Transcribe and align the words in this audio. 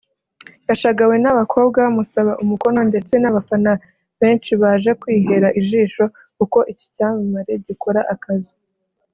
yashagawe 0.69 1.15
n’abakobwa 1.23 1.77
bamusaba 1.85 2.31
umukono 2.43 2.79
ndetse 2.89 3.13
n’abafana 3.19 3.71
benshi 4.19 4.51
baje 4.61 4.91
kwihera 5.01 5.47
ijisho 5.59 6.03
uko 6.43 6.57
iki 6.71 6.85
cyamamare 6.95 7.53
gikora 7.67 8.01
akazi 8.15 8.53